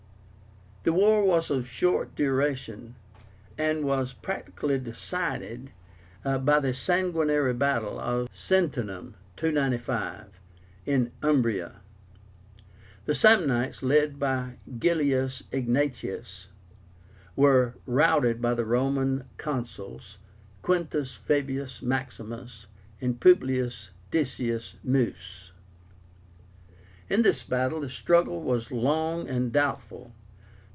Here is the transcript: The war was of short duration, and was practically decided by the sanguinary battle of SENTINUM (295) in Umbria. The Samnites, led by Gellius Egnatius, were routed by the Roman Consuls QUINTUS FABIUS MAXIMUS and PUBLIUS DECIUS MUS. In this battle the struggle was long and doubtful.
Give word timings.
The 0.83 0.91
war 0.93 1.23
was 1.23 1.51
of 1.51 1.67
short 1.69 2.15
duration, 2.15 2.95
and 3.55 3.85
was 3.85 4.13
practically 4.13 4.79
decided 4.79 5.69
by 6.23 6.59
the 6.59 6.73
sanguinary 6.73 7.53
battle 7.53 7.99
of 7.99 8.29
SENTINUM 8.31 9.13
(295) 9.35 10.39
in 10.87 11.11
Umbria. 11.21 11.81
The 13.05 13.13
Samnites, 13.13 13.83
led 13.83 14.17
by 14.17 14.55
Gellius 14.79 15.43
Egnatius, 15.51 16.47
were 17.35 17.75
routed 17.85 18.41
by 18.41 18.55
the 18.55 18.65
Roman 18.65 19.25
Consuls 19.37 20.17
QUINTUS 20.63 21.13
FABIUS 21.13 21.83
MAXIMUS 21.83 22.65
and 22.99 23.21
PUBLIUS 23.21 23.91
DECIUS 24.09 24.77
MUS. 24.83 25.51
In 27.07 27.21
this 27.21 27.43
battle 27.43 27.81
the 27.81 27.89
struggle 27.89 28.41
was 28.41 28.71
long 28.71 29.29
and 29.29 29.51
doubtful. 29.51 30.13